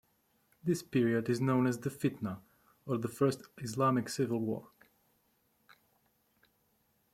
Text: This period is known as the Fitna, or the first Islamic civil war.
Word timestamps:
This 0.63 0.81
period 0.81 1.29
is 1.29 1.39
known 1.39 1.67
as 1.67 1.77
the 1.77 1.91
Fitna, 1.91 2.39
or 2.87 2.97
the 2.97 3.07
first 3.07 3.43
Islamic 3.59 4.09
civil 4.09 4.39
war. 4.39 4.67